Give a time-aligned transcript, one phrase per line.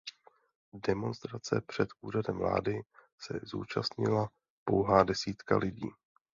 [0.87, 2.81] Demonstrace před úřadem vlády
[3.19, 4.29] se zúčastnila
[4.63, 5.89] pouhá desítka lidí.